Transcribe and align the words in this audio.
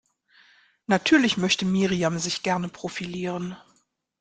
Natürlich 0.87 1.37
möchte 1.37 1.63
Miriam 1.63 2.17
sich 2.17 2.41
gerne 2.41 2.69
profilieren. 2.69 3.55